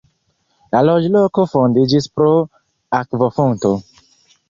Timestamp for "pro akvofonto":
2.17-3.79